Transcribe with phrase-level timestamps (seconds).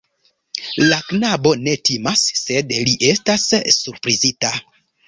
[0.91, 4.57] La knabo ne timas, sed li estas surprizita.